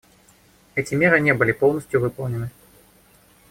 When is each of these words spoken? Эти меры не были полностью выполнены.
Эти 0.73 0.95
меры 0.95 1.19
не 1.21 1.31
были 1.31 1.51
полностью 1.51 2.01
выполнены. 2.01 2.49